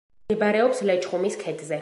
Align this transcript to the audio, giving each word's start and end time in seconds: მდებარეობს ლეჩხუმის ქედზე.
მდებარეობს 0.29 0.81
ლეჩხუმის 0.91 1.39
ქედზე. 1.45 1.79